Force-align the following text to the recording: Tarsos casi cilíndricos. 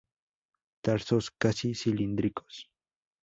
Tarsos 0.81 1.29
casi 1.29 1.75
cilíndricos. 1.75 2.67